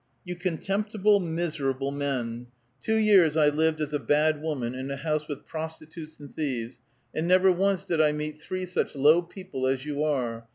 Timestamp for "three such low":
8.41-9.21